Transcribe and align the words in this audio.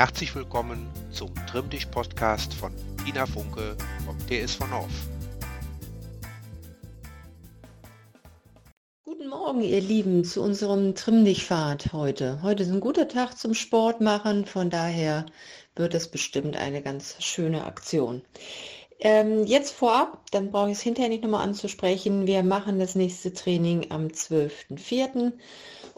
Herzlich 0.00 0.34
willkommen 0.34 0.88
zum 1.10 1.30
Trimm 1.46 1.68
dich 1.68 1.90
Podcast 1.90 2.54
von 2.54 2.72
Tina 3.04 3.26
Funke 3.26 3.76
vom 4.06 4.16
TSV 4.20 4.60
North. 4.70 4.88
Guten 9.04 9.28
Morgen, 9.28 9.60
ihr 9.60 9.82
Lieben, 9.82 10.24
zu 10.24 10.40
unserem 10.40 10.94
Trimm 10.94 11.26
dich 11.26 11.44
Fahrt 11.44 11.92
heute. 11.92 12.40
Heute 12.40 12.62
ist 12.62 12.70
ein 12.70 12.80
guter 12.80 13.08
Tag 13.08 13.36
zum 13.36 13.52
Sport 13.52 14.00
machen, 14.00 14.46
von 14.46 14.70
daher 14.70 15.26
wird 15.76 15.92
es 15.92 16.10
bestimmt 16.10 16.56
eine 16.56 16.80
ganz 16.80 17.22
schöne 17.22 17.66
Aktion. 17.66 18.22
Ähm, 19.00 19.46
jetzt 19.46 19.72
vorab, 19.72 20.30
dann 20.30 20.50
brauche 20.50 20.70
ich 20.70 20.76
es 20.76 20.82
hinterher 20.82 21.08
nicht 21.08 21.22
nochmal 21.22 21.44
anzusprechen. 21.44 22.26
Wir 22.26 22.42
machen 22.42 22.78
das 22.78 22.94
nächste 22.94 23.32
Training 23.32 23.90
am 23.90 24.08
12.04. 24.08 25.32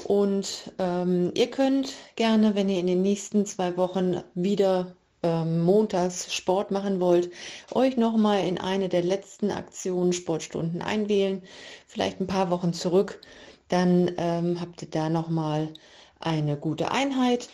Und 0.05 0.73
ähm, 0.79 1.33
ihr 1.35 1.51
könnt 1.51 1.95
gerne, 2.17 2.55
wenn 2.55 2.69
ihr 2.69 2.79
in 2.79 2.87
den 2.87 3.03
nächsten 3.03 3.45
zwei 3.45 3.77
Wochen 3.77 4.23
wieder 4.35 4.95
ähm, 5.23 5.61
montags 5.63 6.33
Sport 6.33 6.71
machen 6.71 7.01
wollt, 7.01 7.31
euch 7.73 7.97
nochmal 7.97 8.47
in 8.47 8.59
eine 8.59 8.89
der 8.89 9.03
letzten 9.03 9.51
Aktionen 9.51 10.13
Sportstunden 10.13 10.83
einwählen, 10.83 11.43
vielleicht 11.87 12.21
ein 12.21 12.27
paar 12.27 12.51
Wochen 12.51 12.73
zurück, 12.73 13.21
dann 13.69 14.13
ähm, 14.17 14.61
habt 14.61 14.83
ihr 14.83 14.91
da 14.91 15.09
nochmal 15.09 15.73
eine 16.21 16.57
gute 16.57 16.91
Einheit. 16.91 17.49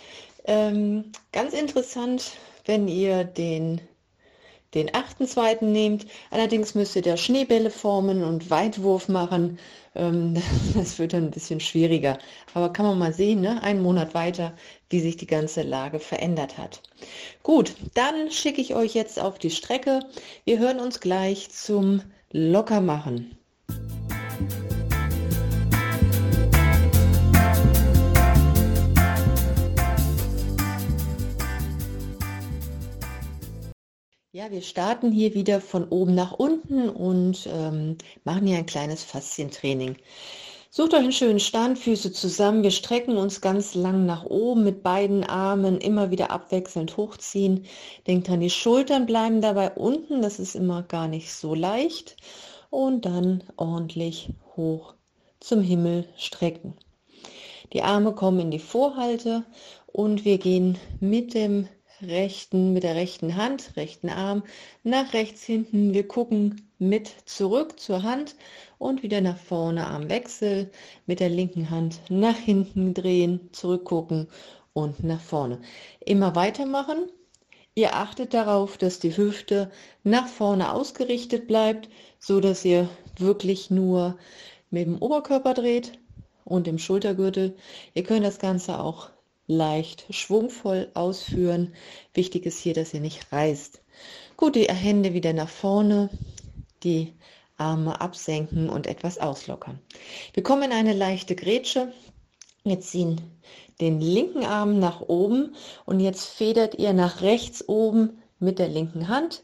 Ähm, 0.44 1.12
ganz 1.32 1.52
interessant, 1.54 2.32
wenn 2.64 2.88
ihr 2.88 3.24
den 3.24 3.80
den 4.74 4.90
8.2. 4.90 5.64
nehmt. 5.64 6.06
Allerdings 6.30 6.74
müsst 6.74 6.96
ihr 6.96 7.02
da 7.02 7.16
Schneebälle 7.16 7.70
formen 7.70 8.22
und 8.22 8.50
Weitwurf 8.50 9.08
machen. 9.08 9.58
Ähm, 9.94 10.34
das 10.74 10.98
wird 10.98 11.12
dann 11.12 11.24
ein 11.24 11.30
bisschen 11.30 11.60
schwieriger. 11.60 12.18
Aber 12.54 12.72
kann 12.72 12.86
man 12.86 12.98
mal 12.98 13.12
sehen, 13.12 13.40
ne? 13.40 13.62
einen 13.62 13.82
Monat 13.82 14.14
weiter, 14.14 14.52
wie 14.90 15.00
sich 15.00 15.16
die 15.16 15.26
ganze 15.26 15.62
Lage 15.62 16.00
verändert 16.00 16.58
hat. 16.58 16.82
Gut, 17.42 17.74
dann 17.94 18.30
schicke 18.30 18.60
ich 18.60 18.74
euch 18.74 18.94
jetzt 18.94 19.20
auf 19.20 19.38
die 19.38 19.50
Strecke. 19.50 20.00
Wir 20.44 20.58
hören 20.58 20.80
uns 20.80 21.00
gleich 21.00 21.50
zum 21.50 22.02
Lockermachen. 22.30 23.37
Ja, 34.38 34.52
wir 34.52 34.62
starten 34.62 35.10
hier 35.10 35.34
wieder 35.34 35.60
von 35.60 35.88
oben 35.88 36.14
nach 36.14 36.30
unten 36.30 36.88
und 36.88 37.48
ähm, 37.52 37.98
machen 38.22 38.46
hier 38.46 38.58
ein 38.58 38.66
kleines 38.66 39.02
Faszientraining. 39.02 39.96
Sucht 40.70 40.94
euch 40.94 41.00
einen 41.00 41.10
schönen 41.10 41.40
Stand, 41.40 41.76
Füße 41.76 42.12
zusammen. 42.12 42.62
Wir 42.62 42.70
strecken 42.70 43.16
uns 43.16 43.40
ganz 43.40 43.74
lang 43.74 44.06
nach 44.06 44.24
oben 44.26 44.62
mit 44.62 44.84
beiden 44.84 45.24
Armen, 45.24 45.78
immer 45.78 46.12
wieder 46.12 46.30
abwechselnd 46.30 46.96
hochziehen. 46.96 47.64
Denkt 48.06 48.28
dran, 48.28 48.38
die 48.38 48.48
Schultern 48.48 49.06
bleiben 49.06 49.40
dabei 49.40 49.72
unten, 49.72 50.22
das 50.22 50.38
ist 50.38 50.54
immer 50.54 50.84
gar 50.84 51.08
nicht 51.08 51.32
so 51.32 51.52
leicht. 51.56 52.16
Und 52.70 53.06
dann 53.06 53.42
ordentlich 53.56 54.28
hoch 54.54 54.94
zum 55.40 55.62
Himmel 55.62 56.04
strecken. 56.16 56.74
Die 57.72 57.82
Arme 57.82 58.12
kommen 58.12 58.38
in 58.38 58.50
die 58.52 58.60
Vorhalte 58.60 59.42
und 59.88 60.24
wir 60.24 60.38
gehen 60.38 60.78
mit 61.00 61.34
dem 61.34 61.66
rechten, 62.02 62.72
mit 62.72 62.82
der 62.82 62.94
rechten 62.94 63.36
Hand, 63.36 63.76
rechten 63.76 64.08
Arm 64.08 64.42
nach 64.84 65.12
rechts 65.12 65.42
hinten. 65.42 65.94
Wir 65.94 66.06
gucken 66.06 66.68
mit 66.78 67.08
zurück 67.24 67.80
zur 67.80 68.02
Hand 68.02 68.36
und 68.78 69.02
wieder 69.02 69.20
nach 69.20 69.36
vorne 69.36 69.86
Armwechsel. 69.86 70.70
Mit 71.06 71.20
der 71.20 71.28
linken 71.28 71.70
Hand 71.70 72.00
nach 72.08 72.36
hinten 72.36 72.94
drehen, 72.94 73.48
zurückgucken 73.52 74.28
und 74.72 75.02
nach 75.02 75.20
vorne. 75.20 75.60
Immer 76.00 76.34
weitermachen. 76.36 77.08
Ihr 77.74 77.94
achtet 77.94 78.34
darauf, 78.34 78.76
dass 78.76 78.98
die 78.98 79.16
Hüfte 79.16 79.70
nach 80.02 80.26
vorne 80.26 80.72
ausgerichtet 80.72 81.46
bleibt, 81.46 81.88
so 82.18 82.40
dass 82.40 82.64
ihr 82.64 82.88
wirklich 83.16 83.70
nur 83.70 84.18
mit 84.70 84.86
dem 84.86 85.00
Oberkörper 85.00 85.54
dreht 85.54 85.98
und 86.44 86.66
dem 86.66 86.78
Schultergürtel. 86.78 87.56
Ihr 87.94 88.02
könnt 88.02 88.24
das 88.24 88.38
Ganze 88.38 88.80
auch 88.80 89.10
leicht 89.48 90.06
schwungvoll 90.10 90.90
ausführen. 90.94 91.74
Wichtig 92.14 92.46
ist 92.46 92.60
hier, 92.60 92.74
dass 92.74 92.94
ihr 92.94 93.00
nicht 93.00 93.32
reißt. 93.32 93.80
Gut, 94.36 94.54
die 94.54 94.68
Hände 94.68 95.14
wieder 95.14 95.32
nach 95.32 95.48
vorne, 95.48 96.10
die 96.84 97.14
Arme 97.56 98.00
absenken 98.00 98.70
und 98.70 98.86
etwas 98.86 99.18
auslockern. 99.18 99.80
Wir 100.32 100.44
kommen 100.44 100.64
in 100.64 100.72
eine 100.72 100.92
leichte 100.92 101.34
Grätsche. 101.34 101.92
Wir 102.62 102.78
ziehen 102.78 103.20
den 103.80 104.00
linken 104.00 104.44
Arm 104.44 104.78
nach 104.78 105.00
oben 105.00 105.54
und 105.86 105.98
jetzt 106.00 106.26
federt 106.26 106.76
ihr 106.76 106.92
nach 106.92 107.22
rechts 107.22 107.68
oben 107.68 108.22
mit 108.38 108.58
der 108.58 108.68
linken 108.68 109.08
Hand, 109.08 109.42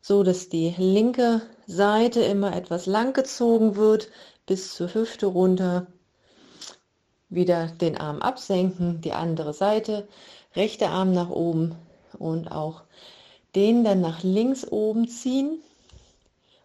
so 0.00 0.22
dass 0.22 0.48
die 0.48 0.74
linke 0.76 1.42
Seite 1.66 2.20
immer 2.20 2.56
etwas 2.56 2.86
lang 2.86 3.12
gezogen 3.12 3.76
wird 3.76 4.08
bis 4.46 4.74
zur 4.74 4.92
Hüfte 4.94 5.26
runter 5.26 5.86
wieder 7.30 7.68
den 7.68 7.96
Arm 7.96 8.20
absenken, 8.20 9.00
die 9.00 9.12
andere 9.12 9.54
Seite, 9.54 10.08
rechter 10.54 10.90
Arm 10.90 11.12
nach 11.12 11.30
oben 11.30 11.76
und 12.18 12.50
auch 12.50 12.82
den 13.54 13.84
dann 13.84 14.00
nach 14.00 14.22
links 14.22 14.66
oben 14.70 15.08
ziehen 15.08 15.62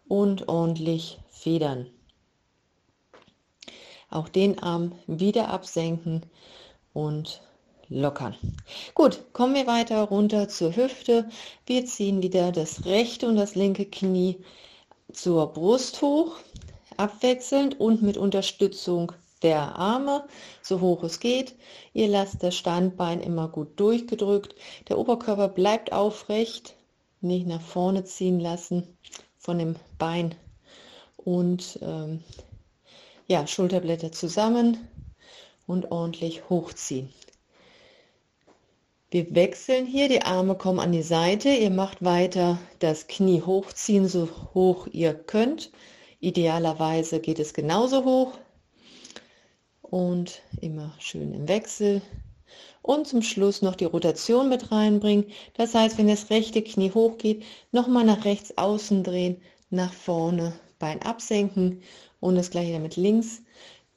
und 0.07 0.47
ordentlich 0.47 1.19
federn. 1.29 1.87
Auch 4.09 4.29
den 4.29 4.59
Arm 4.59 4.93
wieder 5.07 5.49
absenken 5.49 6.23
und 6.93 7.41
lockern. 7.89 8.35
Gut, 8.93 9.21
kommen 9.33 9.55
wir 9.55 9.67
weiter 9.67 10.01
runter 10.03 10.47
zur 10.47 10.75
Hüfte. 10.75 11.29
Wir 11.65 11.85
ziehen 11.85 12.21
wieder 12.21 12.51
das 12.51 12.85
rechte 12.85 13.27
und 13.27 13.35
das 13.35 13.55
linke 13.55 13.85
Knie 13.85 14.37
zur 15.11 15.53
Brust 15.53 16.01
hoch, 16.01 16.37
abwechselnd 16.97 17.79
und 17.79 18.01
mit 18.01 18.17
Unterstützung 18.17 19.11
der 19.45 19.75
Arme, 19.75 20.27
so 20.63 20.81
hoch 20.81 21.03
es 21.03 21.19
geht. 21.19 21.55
Ihr 21.93 22.07
lasst 22.07 22.41
das 22.41 22.55
Standbein 22.55 23.21
immer 23.21 23.47
gut 23.47 23.79
durchgedrückt. 23.79 24.55
Der 24.89 24.97
Oberkörper 24.97 25.47
bleibt 25.47 25.93
aufrecht, 25.93 26.73
nicht 27.21 27.45
nach 27.45 27.61
vorne 27.61 28.03
ziehen 28.05 28.39
lassen 28.39 28.97
von 29.37 29.59
dem 29.59 29.75
Bein. 29.99 30.33
Und 31.15 31.77
ähm, 31.83 32.23
ja, 33.27 33.45
Schulterblätter 33.45 34.11
zusammen 34.11 34.77
und 35.67 35.91
ordentlich 35.91 36.49
hochziehen. 36.49 37.13
Wir 39.11 39.33
wechseln 39.35 39.85
hier, 39.85 40.09
die 40.09 40.23
Arme 40.23 40.55
kommen 40.55 40.79
an 40.79 40.91
die 40.91 41.03
Seite. 41.03 41.49
Ihr 41.49 41.69
macht 41.69 42.03
weiter 42.03 42.57
das 42.79 43.05
Knie 43.05 43.43
hochziehen, 43.43 44.07
so 44.07 44.27
hoch 44.55 44.87
ihr 44.91 45.13
könnt. 45.13 45.71
Idealerweise 46.19 47.19
geht 47.19 47.37
es 47.37 47.53
genauso 47.53 48.03
hoch 48.03 48.31
und 49.95 50.41
immer 50.59 50.93
schön 50.99 51.33
im 51.33 51.47
Wechsel. 51.47 52.01
Und 52.81 53.07
zum 53.07 53.21
Schluss 53.21 53.61
noch 53.61 53.75
die 53.75 53.85
Rotation 53.85 54.49
mit 54.49 54.69
reinbringen. 54.69 55.27
Das 55.53 55.73
heißt, 55.73 55.97
wenn 55.97 56.09
das 56.09 56.29
rechte 56.29 56.61
Knie 56.61 56.91
hochgeht, 56.91 57.45
nochmal 57.71 58.03
nach 58.03 58.25
rechts 58.25 58.57
außen 58.57 59.05
drehen, 59.05 59.41
nach 59.69 59.93
vorne, 59.93 60.51
Bein 60.79 61.01
absenken 61.01 61.81
und 62.19 62.35
das 62.35 62.49
gleiche 62.49 62.73
damit 62.73 62.97
links, 62.97 63.41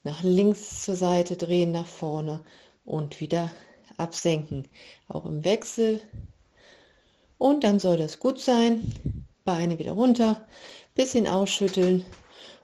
nach 0.05 0.23
links 0.23 0.85
zur 0.85 0.95
Seite 0.95 1.35
drehen, 1.35 1.73
nach 1.73 1.89
vorne 1.89 2.45
und 2.85 3.21
wieder 3.21 3.51
absenken. 3.97 4.69
Auch 5.09 5.27
im 5.27 5.45
Wechsel. 5.45 6.01
Und 7.39 7.65
dann 7.65 7.81
soll 7.81 7.97
das 7.97 8.21
gut 8.21 8.39
sein. 8.39 8.93
Beine 9.45 9.81
wieder 9.81 9.93
runter, 9.93 10.47
bisschen 10.95 11.27
ausschütteln 11.27 12.05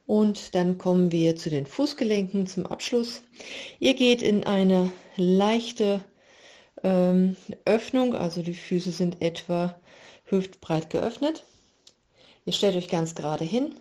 und 0.06 0.54
dann 0.54 0.78
kommen 0.78 1.12
wir 1.12 1.36
zu 1.36 1.50
den 1.50 1.66
Fußgelenken 1.66 2.46
zum 2.46 2.66
Abschluss. 2.66 3.22
Ihr 3.78 3.94
geht 3.94 4.22
in 4.22 4.44
eine 4.44 4.92
leichte 5.16 6.00
ähm, 6.82 7.36
Öffnung, 7.64 8.14
also 8.14 8.42
die 8.42 8.54
Füße 8.54 8.92
sind 8.92 9.22
etwa 9.22 9.74
hüftbreit 10.24 10.90
geöffnet. 10.90 11.44
Ihr 12.44 12.52
stellt 12.52 12.76
euch 12.76 12.88
ganz 12.88 13.14
gerade 13.14 13.44
hin, 13.44 13.74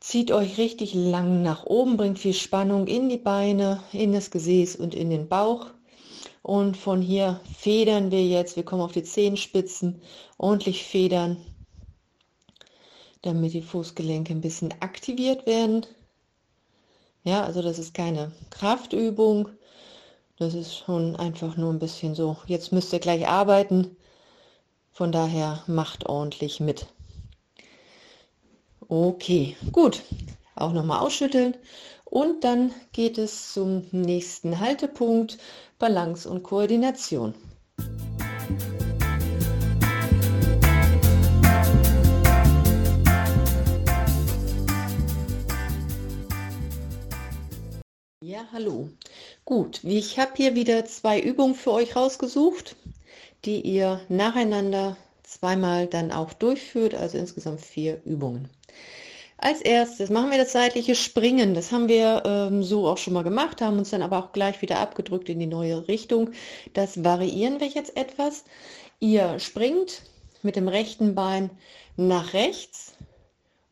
zieht 0.00 0.30
euch 0.30 0.58
richtig 0.58 0.92
lang 0.92 1.42
nach 1.42 1.64
oben, 1.64 1.96
bringt 1.96 2.18
viel 2.18 2.34
Spannung 2.34 2.86
in 2.86 3.08
die 3.08 3.16
Beine, 3.16 3.82
in 3.92 4.12
das 4.12 4.30
Gesäß 4.30 4.76
und 4.76 4.94
in 4.94 5.08
den 5.08 5.28
Bauch. 5.28 5.68
Und 6.42 6.76
von 6.76 7.00
hier 7.00 7.40
federn 7.58 8.10
wir 8.10 8.24
jetzt, 8.24 8.56
wir 8.56 8.64
kommen 8.64 8.82
auf 8.82 8.92
die 8.92 9.02
Zehenspitzen, 9.02 10.00
ordentlich 10.38 10.84
federn 10.84 11.38
damit 13.26 13.52
die 13.52 13.62
Fußgelenke 13.62 14.32
ein 14.32 14.40
bisschen 14.40 14.72
aktiviert 14.80 15.46
werden. 15.46 15.84
Ja, 17.24 17.44
also 17.44 17.60
das 17.60 17.78
ist 17.78 17.92
keine 17.92 18.32
Kraftübung. 18.50 19.48
Das 20.38 20.54
ist 20.54 20.76
schon 20.76 21.16
einfach 21.16 21.56
nur 21.56 21.72
ein 21.72 21.78
bisschen 21.78 22.14
so, 22.14 22.36
jetzt 22.46 22.72
müsst 22.72 22.92
ihr 22.92 23.00
gleich 23.00 23.26
arbeiten. 23.26 23.96
Von 24.92 25.10
daher 25.12 25.62
macht 25.66 26.06
ordentlich 26.06 26.60
mit. 26.60 26.86
Okay, 28.88 29.56
gut. 29.72 30.02
Auch 30.54 30.72
nochmal 30.72 31.00
ausschütteln. 31.00 31.56
Und 32.04 32.44
dann 32.44 32.72
geht 32.92 33.18
es 33.18 33.52
zum 33.52 33.84
nächsten 33.90 34.60
Haltepunkt, 34.60 35.38
Balance 35.78 36.30
und 36.30 36.44
Koordination. 36.44 37.34
Hallo. 48.52 48.90
Gut, 49.44 49.82
ich 49.82 50.20
habe 50.20 50.32
hier 50.36 50.54
wieder 50.54 50.84
zwei 50.84 51.18
Übungen 51.18 51.56
für 51.56 51.72
euch 51.72 51.96
rausgesucht, 51.96 52.76
die 53.44 53.60
ihr 53.60 54.00
nacheinander 54.08 54.96
zweimal 55.24 55.88
dann 55.88 56.12
auch 56.12 56.32
durchführt, 56.32 56.94
also 56.94 57.18
insgesamt 57.18 57.60
vier 57.60 58.00
Übungen. 58.04 58.48
Als 59.38 59.62
erstes 59.62 60.10
machen 60.10 60.30
wir 60.30 60.38
das 60.38 60.52
seitliche 60.52 60.94
Springen. 60.94 61.54
Das 61.54 61.72
haben 61.72 61.88
wir 61.88 62.22
ähm, 62.24 62.62
so 62.62 62.86
auch 62.86 62.98
schon 62.98 63.14
mal 63.14 63.24
gemacht, 63.24 63.60
haben 63.60 63.78
uns 63.78 63.90
dann 63.90 64.02
aber 64.02 64.18
auch 64.18 64.32
gleich 64.32 64.62
wieder 64.62 64.78
abgedrückt 64.78 65.28
in 65.28 65.40
die 65.40 65.46
neue 65.46 65.88
Richtung. 65.88 66.30
Das 66.72 67.02
variieren 67.02 67.58
wir 67.58 67.68
jetzt 67.68 67.96
etwas. 67.96 68.44
Ihr 69.00 69.40
springt 69.40 70.02
mit 70.42 70.54
dem 70.54 70.68
rechten 70.68 71.16
Bein 71.16 71.50
nach 71.96 72.32
rechts 72.32 72.94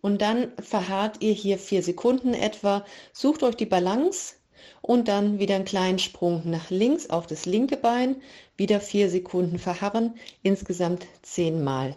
und 0.00 0.20
dann 0.20 0.52
verharrt 0.58 1.22
ihr 1.22 1.32
hier 1.32 1.58
vier 1.58 1.82
Sekunden 1.82 2.34
etwa. 2.34 2.84
Sucht 3.12 3.42
euch 3.44 3.54
die 3.54 3.66
Balance 3.66 4.34
und 4.84 5.08
dann 5.08 5.38
wieder 5.38 5.54
einen 5.54 5.64
kleinen 5.64 5.98
Sprung 5.98 6.42
nach 6.44 6.68
links 6.68 7.08
auf 7.08 7.26
das 7.26 7.46
linke 7.46 7.78
Bein, 7.78 8.16
wieder 8.58 8.80
vier 8.80 9.08
Sekunden 9.08 9.58
verharren, 9.58 10.12
insgesamt 10.42 11.06
zehnmal. 11.22 11.96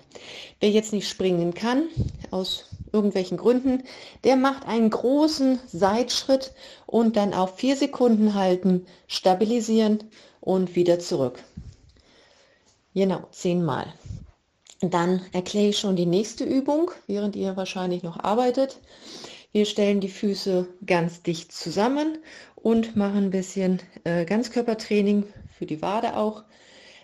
Wer 0.62 0.70
jetzt 0.70 0.94
nicht 0.94 1.10
springen 1.10 1.54
kann, 1.54 1.90
aus 2.32 2.64
irgendwelchen 2.94 3.36
Gründen, 3.36 3.84
der 4.24 4.38
macht 4.38 4.66
einen 4.66 4.90
großen 4.90 5.60
Seitschritt 5.68 6.54
und 6.86 7.18
dann 7.18 7.34
auf 7.34 7.58
vier 7.58 7.76
Sekunden 7.76 8.36
halten, 8.36 8.86
stabilisieren 9.08 10.06
und 10.40 10.78
wieder 10.78 10.98
zurück. 10.98 11.44
Genau, 12.94 13.20
zehnmal. 13.32 13.94
Dann 14.80 15.26
erkläre 15.34 15.68
ich 15.68 15.78
schon 15.78 15.98
die 15.98 16.06
nächste 16.06 16.46
Übung, 16.46 16.92
während 17.06 17.36
ihr 17.36 17.58
wahrscheinlich 17.58 18.02
noch 18.04 18.18
arbeitet. 18.18 18.80
Wir 19.54 19.66
stellen 19.66 20.02
die 20.02 20.10
Füße 20.10 20.68
ganz 20.86 21.24
dicht 21.24 21.52
zusammen 21.52 22.18
und 22.56 22.96
machen 22.96 23.26
ein 23.26 23.32
bisschen 23.32 23.82
äh, 24.04 24.26
Ganzkörpertraining 24.26 25.24
für 25.58 25.66
die 25.66 25.82
Wade 25.82 26.18
auch. 26.18 26.44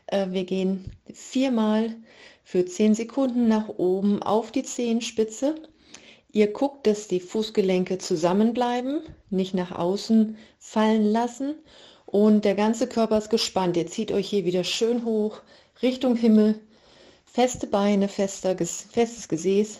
Äh, 0.08 0.28
wir 0.32 0.44
gehen 0.44 0.92
viermal 1.14 1.96
für 2.44 2.66
zehn 2.66 2.96
Sekunden 2.96 3.48
nach 3.48 3.70
oben 3.70 4.22
auf 4.22 4.52
die 4.52 4.64
Zehenspitze. 4.64 5.56
Ihr 6.32 6.52
guckt, 6.52 6.86
dass 6.86 7.08
die 7.08 7.20
Fußgelenke 7.20 7.98
zusammenbleiben, 7.98 9.02
nicht 9.30 9.54
nach 9.54 9.72
außen 9.72 10.38
fallen 10.60 11.06
lassen 11.06 11.56
und 12.06 12.44
der 12.44 12.56
ganze 12.56 12.88
Körper 12.88 13.20
ist 13.20 13.30
gespannt. 13.30 13.78
Ihr 13.78 13.88
zieht 13.88 14.12
euch 14.12 14.30
hier 14.30 14.44
wieder 14.44 14.64
schön 14.64 15.06
hoch 15.06 15.42
Richtung 15.82 16.16
Himmel. 16.16 16.60
Feste 17.26 17.68
Beine, 17.68 18.10
fester, 18.10 18.56
festes 18.58 19.28
Gesäß, 19.28 19.80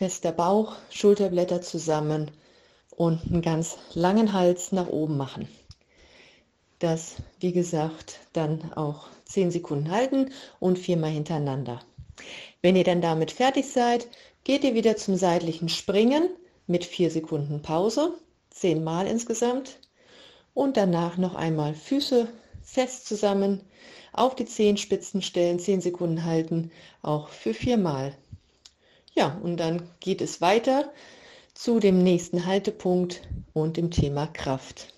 fester 0.00 0.32
Bauch, 0.32 0.76
Schulterblätter 0.88 1.60
zusammen 1.60 2.30
und 2.96 3.20
einen 3.26 3.42
ganz 3.42 3.76
langen 3.92 4.32
Hals 4.32 4.72
nach 4.72 4.88
oben 4.88 5.18
machen. 5.18 5.46
Das, 6.78 7.16
wie 7.38 7.52
gesagt, 7.52 8.18
dann 8.32 8.72
auch 8.72 9.08
10 9.26 9.50
Sekunden 9.50 9.90
halten 9.90 10.30
und 10.58 10.78
viermal 10.78 11.10
hintereinander. 11.10 11.80
Wenn 12.62 12.76
ihr 12.76 12.84
dann 12.84 13.02
damit 13.02 13.30
fertig 13.30 13.66
seid, 13.66 14.08
geht 14.42 14.64
ihr 14.64 14.72
wieder 14.72 14.96
zum 14.96 15.16
seitlichen 15.16 15.68
Springen 15.68 16.30
mit 16.66 16.86
4 16.86 17.10
Sekunden 17.10 17.60
Pause, 17.60 18.14
10 18.48 18.82
Mal 18.82 19.06
insgesamt. 19.06 19.80
Und 20.54 20.78
danach 20.78 21.18
noch 21.18 21.34
einmal 21.34 21.74
Füße 21.74 22.26
fest 22.62 23.06
zusammen, 23.06 23.60
auf 24.14 24.34
die 24.34 24.46
Zehenspitzen 24.46 25.20
stellen, 25.20 25.58
10 25.58 25.82
Sekunden 25.82 26.24
halten, 26.24 26.70
auch 27.02 27.28
für 27.28 27.52
4 27.52 27.76
Mal. 27.76 28.16
Ja, 29.12 29.38
und 29.42 29.56
dann 29.56 29.82
geht 29.98 30.20
es 30.20 30.40
weiter 30.40 30.92
zu 31.52 31.80
dem 31.80 32.02
nächsten 32.02 32.46
Haltepunkt 32.46 33.22
und 33.52 33.76
dem 33.76 33.90
Thema 33.90 34.28
Kraft. 34.28 34.94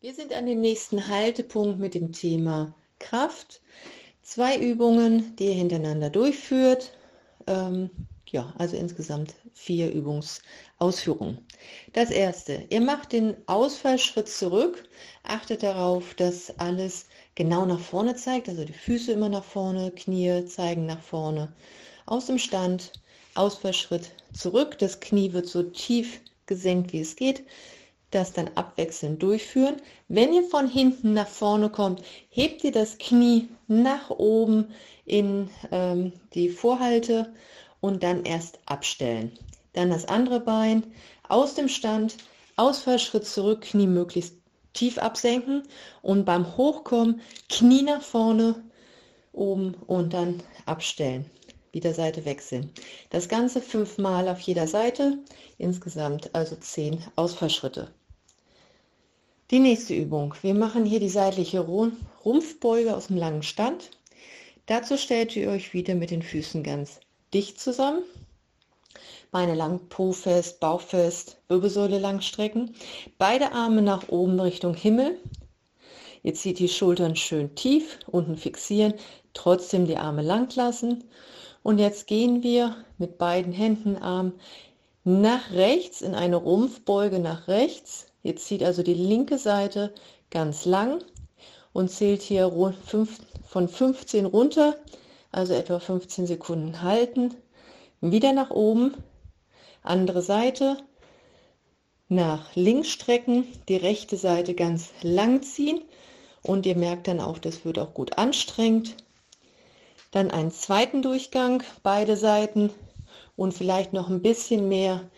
Wir 0.00 0.14
sind 0.14 0.34
an 0.34 0.44
dem 0.44 0.60
nächsten 0.60 1.08
Haltepunkt 1.08 1.78
mit 1.78 1.94
dem 1.94 2.12
Thema 2.12 2.74
Kraft. 2.98 3.62
Zwei 4.22 4.58
Übungen, 4.58 5.34
die 5.36 5.46
ihr 5.46 5.54
hintereinander 5.54 6.10
durchführt. 6.10 6.92
Ähm, 7.46 7.88
ja, 8.26 8.52
also 8.58 8.76
insgesamt 8.76 9.34
vier 9.54 9.90
Übungsausführungen. 9.90 11.47
Das 11.92 12.10
erste, 12.10 12.66
ihr 12.70 12.80
macht 12.80 13.12
den 13.12 13.36
Ausfallschritt 13.46 14.28
zurück, 14.28 14.88
achtet 15.22 15.62
darauf, 15.62 16.14
dass 16.14 16.58
alles 16.58 17.06
genau 17.34 17.66
nach 17.66 17.80
vorne 17.80 18.14
zeigt, 18.16 18.48
also 18.48 18.64
die 18.64 18.72
Füße 18.72 19.12
immer 19.12 19.28
nach 19.28 19.44
vorne, 19.44 19.90
Knie 19.90 20.44
zeigen 20.46 20.86
nach 20.86 21.02
vorne. 21.02 21.52
Aus 22.06 22.26
dem 22.26 22.38
Stand, 22.38 22.92
Ausfallschritt 23.34 24.10
zurück, 24.32 24.78
das 24.78 25.00
Knie 25.00 25.32
wird 25.32 25.46
so 25.46 25.62
tief 25.62 26.20
gesenkt, 26.46 26.92
wie 26.92 27.00
es 27.00 27.16
geht. 27.16 27.44
Das 28.10 28.32
dann 28.32 28.50
abwechselnd 28.54 29.22
durchführen. 29.22 29.76
Wenn 30.08 30.32
ihr 30.32 30.42
von 30.44 30.66
hinten 30.66 31.12
nach 31.12 31.28
vorne 31.28 31.68
kommt, 31.68 32.02
hebt 32.30 32.64
ihr 32.64 32.72
das 32.72 32.96
Knie 32.96 33.48
nach 33.66 34.08
oben 34.10 34.72
in 35.04 35.50
ähm, 35.70 36.12
die 36.32 36.48
Vorhalte 36.48 37.34
und 37.80 38.02
dann 38.02 38.24
erst 38.24 38.58
abstellen. 38.66 39.32
Dann 39.74 39.90
das 39.90 40.06
andere 40.06 40.40
Bein 40.40 40.84
aus 41.28 41.54
dem 41.54 41.68
Stand, 41.68 42.16
Ausfallschritt 42.56 43.26
zurück, 43.26 43.62
Knie 43.62 43.86
möglichst 43.86 44.34
tief 44.72 44.98
absenken 44.98 45.62
und 46.02 46.24
beim 46.24 46.56
Hochkommen 46.56 47.20
Knie 47.48 47.82
nach 47.82 48.02
vorne, 48.02 48.62
oben 49.32 49.74
und 49.86 50.12
dann 50.12 50.42
abstellen. 50.66 51.26
Wieder 51.72 51.94
Seite 51.94 52.24
wechseln. 52.24 52.72
Das 53.10 53.28
Ganze 53.28 53.60
fünfmal 53.60 54.28
auf 54.28 54.40
jeder 54.40 54.66
Seite, 54.66 55.18
insgesamt 55.58 56.34
also 56.34 56.56
zehn 56.56 57.04
Ausfallschritte. 57.14 57.92
Die 59.50 59.60
nächste 59.60 59.94
Übung. 59.94 60.34
Wir 60.42 60.54
machen 60.54 60.84
hier 60.84 61.00
die 61.00 61.08
seitliche 61.08 61.60
Rumpfbeuge 61.60 62.94
aus 62.96 63.06
dem 63.06 63.16
langen 63.16 63.42
Stand. 63.42 63.90
Dazu 64.66 64.96
stellt 64.96 65.34
ihr 65.36 65.48
euch 65.50 65.72
wieder 65.72 65.94
mit 65.94 66.10
den 66.10 66.22
Füßen 66.22 66.62
ganz 66.62 67.00
dicht 67.32 67.60
zusammen. 67.60 68.02
Beine 69.30 69.54
lang, 69.54 69.88
Po 69.88 70.12
fest, 70.12 70.60
Bauch 70.60 70.80
fest, 70.80 71.36
Wirbelsäule 71.48 71.98
lang 71.98 72.20
strecken. 72.20 72.74
Beide 73.18 73.52
Arme 73.52 73.82
nach 73.82 74.08
oben 74.08 74.40
Richtung 74.40 74.74
Himmel. 74.74 75.18
Ihr 76.22 76.34
zieht 76.34 76.58
die 76.58 76.68
Schultern 76.68 77.16
schön 77.16 77.54
tief, 77.54 77.98
unten 78.06 78.36
fixieren, 78.36 78.94
trotzdem 79.34 79.86
die 79.86 79.96
Arme 79.96 80.22
lang 80.22 80.54
lassen. 80.56 81.04
Und 81.62 81.78
jetzt 81.78 82.06
gehen 82.06 82.42
wir 82.42 82.76
mit 82.98 83.18
beiden 83.18 83.52
Händen, 83.52 83.96
Arm 83.96 84.32
nach 85.04 85.50
rechts 85.52 86.02
in 86.02 86.14
eine 86.14 86.36
Rumpfbeuge 86.36 87.18
nach 87.18 87.48
rechts. 87.48 88.06
Ihr 88.22 88.36
zieht 88.36 88.62
also 88.62 88.82
die 88.82 88.94
linke 88.94 89.38
Seite 89.38 89.92
ganz 90.30 90.64
lang 90.64 91.02
und 91.72 91.90
zählt 91.90 92.22
hier 92.22 92.50
von 93.46 93.68
15 93.68 94.26
runter 94.26 94.76
also 95.32 95.54
etwa 95.54 95.78
15 95.78 96.26
Sekunden 96.26 96.82
halten, 96.82 97.34
wieder 98.00 98.32
nach 98.32 98.50
oben, 98.50 98.94
andere 99.82 100.22
Seite, 100.22 100.78
nach 102.08 102.54
links 102.54 102.88
strecken, 102.88 103.46
die 103.68 103.76
rechte 103.76 104.16
Seite 104.16 104.54
ganz 104.54 104.90
lang 105.02 105.42
ziehen. 105.42 105.82
Und 106.42 106.66
ihr 106.66 106.76
merkt 106.76 107.08
dann 107.08 107.20
auch, 107.20 107.38
das 107.38 107.64
wird 107.64 107.78
auch 107.78 107.92
gut 107.92 108.16
anstrengend. 108.16 108.96
Dann 110.10 110.30
einen 110.30 110.50
zweiten 110.50 111.02
Durchgang, 111.02 111.62
beide 111.82 112.16
Seiten. 112.16 112.70
Und 113.36 113.52
vielleicht 113.52 113.92
noch 113.92 114.08
ein 114.08 114.22
bisschen 114.22 114.68
mehr 114.68 115.10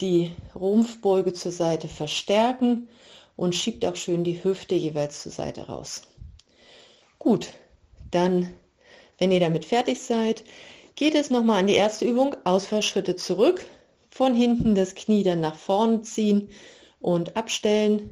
die 0.00 0.32
Rumpfbeuge 0.54 1.32
zur 1.32 1.52
Seite 1.52 1.88
verstärken. 1.88 2.88
Und 3.36 3.54
schiebt 3.54 3.84
auch 3.84 3.96
schön 3.96 4.24
die 4.24 4.42
Hüfte 4.42 4.74
jeweils 4.74 5.22
zur 5.22 5.32
Seite 5.32 5.66
raus. 5.66 6.02
Gut, 7.18 7.52
dann 8.10 8.54
wenn 9.18 9.32
ihr 9.32 9.40
damit 9.40 9.64
fertig 9.64 10.00
seid, 10.00 10.44
geht 10.94 11.14
es 11.14 11.30
nochmal 11.30 11.58
an 11.58 11.66
die 11.66 11.74
erste 11.74 12.04
Übung, 12.04 12.36
Ausfallschritte 12.44 13.16
zurück, 13.16 13.64
von 14.18 14.34
hinten 14.34 14.74
das 14.74 14.96
Knie 14.96 15.22
dann 15.22 15.38
nach 15.38 15.54
vorne 15.54 16.02
ziehen 16.02 16.48
und 16.98 17.36
abstellen, 17.36 18.10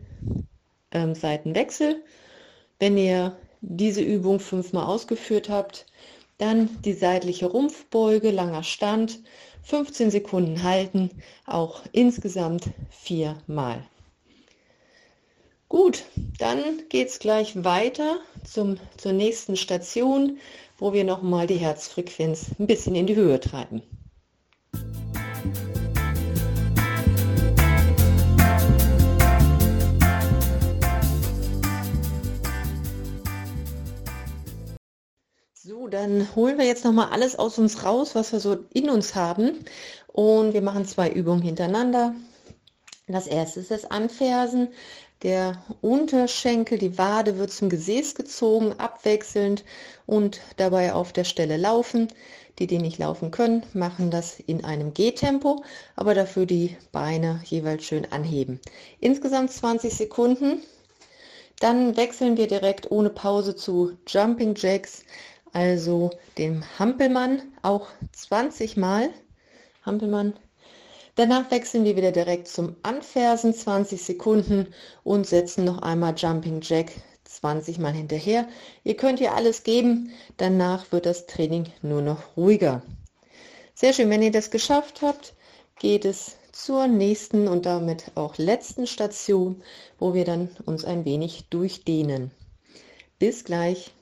ähm, 0.92 1.16
Seitenwechsel. 1.16 2.00
Wenn 2.78 2.96
ihr 2.96 3.36
diese 3.60 4.02
Übung 4.02 4.38
fünfmal 4.38 4.86
ausgeführt 4.86 5.48
habt, 5.48 5.84
dann 6.38 6.80
die 6.84 6.92
seitliche 6.92 7.46
Rumpfbeuge, 7.46 8.30
langer 8.30 8.62
Stand, 8.62 9.18
15 9.64 10.12
Sekunden 10.12 10.62
halten, 10.62 11.10
auch 11.44 11.82
insgesamt 11.90 12.70
viermal. 12.88 13.82
Gut, 15.68 16.04
dann 16.38 16.84
geht 16.88 17.08
es 17.08 17.18
gleich 17.18 17.64
weiter 17.64 18.20
zum, 18.44 18.76
zur 18.96 19.12
nächsten 19.12 19.56
Station 19.56 20.38
wo 20.78 20.92
wir 20.92 21.04
nochmal 21.04 21.46
die 21.46 21.56
Herzfrequenz 21.56 22.50
ein 22.58 22.66
bisschen 22.66 22.94
in 22.94 23.06
die 23.06 23.16
Höhe 23.16 23.40
treiben. 23.40 23.82
Dann 35.90 36.34
holen 36.34 36.58
wir 36.58 36.64
jetzt 36.64 36.84
noch 36.84 36.92
mal 36.92 37.10
alles 37.10 37.36
aus 37.36 37.58
uns 37.58 37.84
raus, 37.84 38.14
was 38.14 38.32
wir 38.32 38.40
so 38.40 38.58
in 38.72 38.90
uns 38.90 39.14
haben. 39.14 39.64
Und 40.08 40.54
wir 40.54 40.62
machen 40.62 40.84
zwei 40.84 41.10
Übungen 41.10 41.42
hintereinander. 41.42 42.14
Das 43.06 43.26
erste 43.26 43.60
ist 43.60 43.70
das 43.70 43.84
Anfersen. 43.84 44.68
Der 45.22 45.62
Unterschenkel, 45.80 46.78
die 46.78 46.98
Wade 46.98 47.38
wird 47.38 47.52
zum 47.52 47.68
Gesäß 47.68 48.14
gezogen, 48.14 48.74
abwechselnd 48.78 49.64
und 50.04 50.40
dabei 50.56 50.92
auf 50.92 51.12
der 51.12 51.24
Stelle 51.24 51.56
laufen. 51.56 52.08
Die, 52.58 52.66
die 52.66 52.78
nicht 52.78 52.98
laufen 52.98 53.30
können, 53.30 53.62
machen 53.74 54.10
das 54.10 54.40
in 54.40 54.64
einem 54.64 54.94
Gehtempo, 54.94 55.62
aber 55.94 56.14
dafür 56.14 56.46
die 56.46 56.76
Beine 56.90 57.40
jeweils 57.44 57.84
schön 57.84 58.10
anheben. 58.10 58.60
Insgesamt 58.98 59.52
20 59.52 59.94
Sekunden. 59.94 60.62
Dann 61.60 61.96
wechseln 61.96 62.36
wir 62.36 62.46
direkt 62.46 62.90
ohne 62.90 63.10
Pause 63.10 63.56
zu 63.56 63.92
Jumping 64.06 64.54
Jacks, 64.56 65.04
also 65.56 66.10
dem 66.36 66.62
Hampelmann, 66.78 67.40
auch 67.62 67.88
20 68.12 68.76
Mal. 68.76 69.08
Hampelmann. 69.86 70.34
Danach 71.14 71.50
wechseln 71.50 71.84
wir 71.84 71.96
wieder 71.96 72.12
direkt 72.12 72.46
zum 72.46 72.76
Anfersen, 72.82 73.54
20 73.54 74.02
Sekunden 74.02 74.66
und 75.02 75.26
setzen 75.26 75.64
noch 75.64 75.80
einmal 75.80 76.12
Jumping 76.14 76.60
Jack 76.60 76.92
20 77.24 77.78
Mal 77.78 77.94
hinterher. 77.94 78.46
Ihr 78.84 78.96
könnt 78.96 79.18
hier 79.18 79.32
alles 79.32 79.62
geben, 79.62 80.10
danach 80.36 80.92
wird 80.92 81.06
das 81.06 81.24
Training 81.26 81.64
nur 81.80 82.02
noch 82.02 82.36
ruhiger. 82.36 82.82
Sehr 83.74 83.94
schön, 83.94 84.10
wenn 84.10 84.22
ihr 84.22 84.32
das 84.32 84.50
geschafft 84.50 85.00
habt, 85.00 85.32
geht 85.78 86.04
es 86.04 86.36
zur 86.52 86.86
nächsten 86.86 87.48
und 87.48 87.64
damit 87.64 88.10
auch 88.14 88.36
letzten 88.36 88.86
Station, 88.86 89.62
wo 89.98 90.12
wir 90.12 90.26
dann 90.26 90.50
uns 90.66 90.84
ein 90.84 91.06
wenig 91.06 91.48
durchdehnen. 91.48 92.30
Bis 93.18 93.44
gleich. 93.44 93.94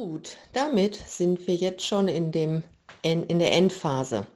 Gut, 0.00 0.36
damit 0.52 0.94
sind 0.94 1.48
wir 1.48 1.56
jetzt 1.56 1.84
schon 1.84 2.06
in, 2.06 2.30
dem, 2.30 2.62
in 3.02 3.40
der 3.40 3.50
Endphase. 3.50 4.28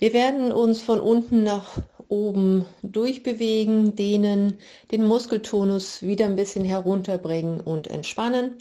Wir 0.00 0.12
werden 0.12 0.50
uns 0.50 0.82
von 0.82 0.98
unten 0.98 1.44
nach 1.44 1.78
oben 2.08 2.66
durchbewegen, 2.82 3.94
dehnen, 3.94 4.58
den 4.90 5.06
Muskeltonus 5.06 6.02
wieder 6.02 6.24
ein 6.24 6.34
bisschen 6.34 6.64
herunterbringen 6.64 7.60
und 7.60 7.86
entspannen. 7.86 8.58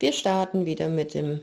Wir 0.00 0.12
starten 0.12 0.66
wieder 0.66 0.88
mit 0.88 1.14
dem 1.14 1.40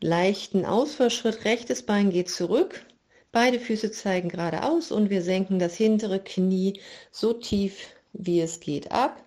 leichten 0.00 0.64
Ausfallschritt. 0.64 1.44
Rechtes 1.44 1.86
Bein 1.86 2.10
geht 2.10 2.30
zurück, 2.30 2.84
beide 3.30 3.60
Füße 3.60 3.92
zeigen 3.92 4.30
geradeaus 4.30 4.90
und 4.90 5.08
wir 5.08 5.22
senken 5.22 5.60
das 5.60 5.76
hintere 5.76 6.18
Knie 6.18 6.80
so 7.12 7.32
tief 7.32 7.94
wie 8.12 8.40
es 8.40 8.58
geht 8.58 8.90
ab. 8.90 9.22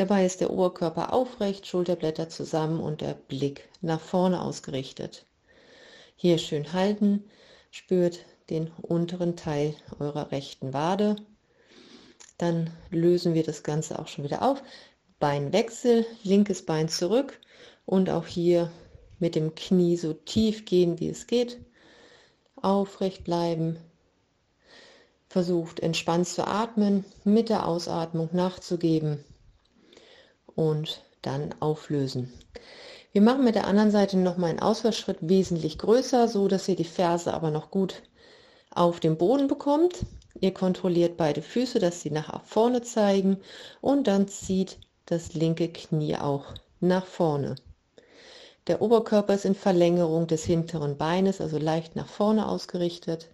Dabei 0.00 0.24
ist 0.24 0.40
der 0.40 0.48
Oberkörper 0.48 1.12
aufrecht, 1.12 1.66
Schulterblätter 1.66 2.30
zusammen 2.30 2.80
und 2.80 3.02
der 3.02 3.12
Blick 3.12 3.68
nach 3.82 4.00
vorne 4.00 4.40
ausgerichtet. 4.40 5.26
Hier 6.16 6.38
schön 6.38 6.72
halten, 6.72 7.24
spürt 7.70 8.20
den 8.48 8.70
unteren 8.80 9.36
Teil 9.36 9.74
eurer 9.98 10.32
rechten 10.32 10.72
Wade. 10.72 11.16
Dann 12.38 12.70
lösen 12.88 13.34
wir 13.34 13.42
das 13.42 13.62
Ganze 13.62 13.98
auch 13.98 14.08
schon 14.08 14.24
wieder 14.24 14.40
auf. 14.40 14.62
Beinwechsel, 15.18 16.06
linkes 16.22 16.64
Bein 16.64 16.88
zurück 16.88 17.38
und 17.84 18.08
auch 18.08 18.26
hier 18.26 18.72
mit 19.18 19.34
dem 19.34 19.54
Knie 19.54 19.98
so 19.98 20.14
tief 20.14 20.64
gehen, 20.64 20.98
wie 20.98 21.10
es 21.10 21.26
geht. 21.26 21.58
Aufrecht 22.56 23.24
bleiben. 23.24 23.76
Versucht 25.28 25.78
entspannt 25.78 26.26
zu 26.26 26.46
atmen, 26.46 27.04
mit 27.24 27.50
der 27.50 27.68
Ausatmung 27.68 28.30
nachzugeben 28.32 29.22
und 30.60 31.00
dann 31.22 31.54
auflösen. 31.60 32.30
Wir 33.12 33.22
machen 33.22 33.44
mit 33.44 33.54
der 33.54 33.66
anderen 33.66 33.90
Seite 33.90 34.18
noch 34.18 34.36
mal 34.36 34.50
einen 34.50 34.60
Ausfallschritt 34.60 35.16
wesentlich 35.22 35.78
größer, 35.78 36.28
so 36.28 36.48
dass 36.48 36.68
ihr 36.68 36.76
die 36.76 36.84
Ferse 36.84 37.32
aber 37.32 37.50
noch 37.50 37.70
gut 37.70 38.02
auf 38.70 39.00
den 39.00 39.16
Boden 39.16 39.48
bekommt. 39.48 40.04
Ihr 40.38 40.52
kontrolliert 40.52 41.16
beide 41.16 41.40
Füße, 41.40 41.78
dass 41.78 42.02
sie 42.02 42.10
nach 42.10 42.44
vorne 42.44 42.82
zeigen 42.82 43.38
und 43.80 44.06
dann 44.06 44.28
zieht 44.28 44.78
das 45.06 45.32
linke 45.32 45.68
Knie 45.68 46.16
auch 46.16 46.44
nach 46.80 47.06
vorne. 47.06 47.56
Der 48.66 48.82
Oberkörper 48.82 49.34
ist 49.34 49.46
in 49.46 49.54
Verlängerung 49.54 50.26
des 50.26 50.44
hinteren 50.44 50.98
Beines, 50.98 51.40
also 51.40 51.56
leicht 51.56 51.96
nach 51.96 52.06
vorne 52.06 52.46
ausgerichtet. 52.46 53.28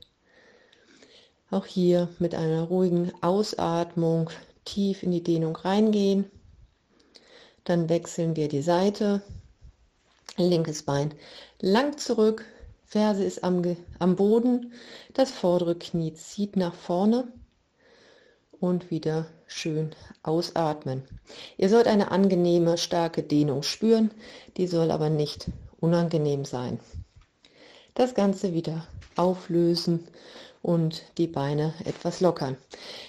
Auch 1.51 1.67
hier 1.67 2.09
mit 2.21 2.37
einer 2.37 2.63
ruhigen 2.63 3.13
Ausatmung 3.21 4.31
tief 4.65 5.03
in 5.03 5.11
die 5.11 5.25
Dehnung 5.25 5.57
reingehen. 5.57 6.31
Dann 7.67 7.89
wechseln 7.89 8.35
wir 8.35 8.49
die 8.49 8.63
Seite. 8.63 9.23
Linkes 10.39 10.83
Bein 10.83 11.13
lang 11.61 11.99
zurück, 11.99 12.45
Ferse 12.85 13.25
ist 13.25 13.43
am, 13.43 13.63
am 13.99 14.17
Boden, 14.17 14.73
das 15.15 15.31
vordere 15.31 15.77
Knie 15.77 16.15
zieht 16.15 16.57
nach 16.57 16.75
vorne 16.75 17.29
und 18.61 18.91
wieder 18.91 19.27
schön 19.47 19.91
ausatmen. 20.23 21.03
Ihr 21.57 21.69
sollt 21.69 21.87
eine 21.87 22.11
angenehme, 22.11 22.79
starke 22.79 23.23
Dehnung 23.23 23.63
spüren, 23.63 24.11
die 24.57 24.67
soll 24.67 24.91
aber 24.91 25.11
nicht 25.11 25.47
unangenehm 25.81 26.45
sein. 26.45 26.81
Das 27.95 28.15
Ganze 28.15 28.53
wieder 28.53 28.87
auflösen 29.17 30.07
und 30.63 31.03
die 31.19 31.27
Beine 31.27 31.75
etwas 31.85 32.21
lockern. 32.21 32.57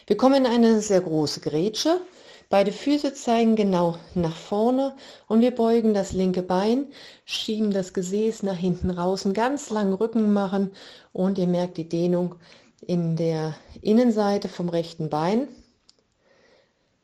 Wir 0.05 0.17
kommen 0.17 0.45
in 0.45 0.51
eine 0.51 0.81
sehr 0.81 1.01
große 1.01 1.41
Grätsche. 1.41 2.01
Beide 2.49 2.71
Füße 2.71 3.13
zeigen 3.13 3.57
genau 3.57 3.97
nach 4.15 4.35
vorne 4.35 4.95
und 5.27 5.41
wir 5.41 5.51
beugen 5.51 5.93
das 5.93 6.13
linke 6.13 6.41
Bein, 6.41 6.87
schieben 7.25 7.71
das 7.71 7.93
Gesäß 7.93 8.43
nach 8.43 8.55
hinten 8.55 8.89
raus, 8.89 9.25
einen 9.25 9.33
ganz 9.33 9.69
langen 9.69 9.93
Rücken 9.93 10.31
machen 10.31 10.71
und 11.11 11.37
ihr 11.37 11.47
merkt 11.47 11.75
die 11.75 11.89
Dehnung 11.89 12.35
in 12.79 13.17
der 13.17 13.55
Innenseite 13.81 14.47
vom 14.47 14.69
rechten 14.69 15.09
Bein. 15.09 15.49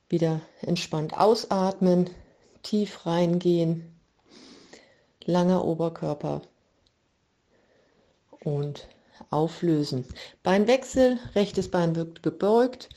Wieder 0.07 0.39
entspannt 0.62 1.17
ausatmen, 1.17 2.09
tief 2.62 3.05
reingehen, 3.05 3.93
langer 5.25 5.65
Oberkörper 5.65 6.41
und 8.45 8.88
auflösen. 9.29 10.05
Beinwechsel, 10.41 11.19
rechtes 11.35 11.69
Bein 11.69 11.95
wird 11.97 12.23
gebeugt, 12.23 12.88